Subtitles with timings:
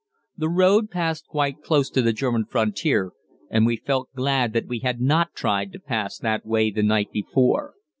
[0.35, 3.11] The road passed quite close to the German frontier,
[3.51, 7.11] and we felt glad that we had not tried to pass that way the night
[7.11, 7.75] before.